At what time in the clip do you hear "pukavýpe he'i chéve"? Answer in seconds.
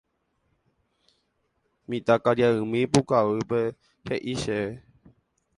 2.93-4.71